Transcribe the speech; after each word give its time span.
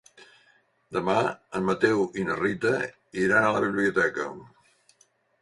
Demà 0.95 1.17
en 1.59 1.67
Mateu 1.67 2.01
i 2.21 2.25
na 2.31 2.39
Rita 2.41 2.73
iran 3.27 3.47
a 3.47 3.53
la 3.59 3.63
biblioteca. 3.67 4.27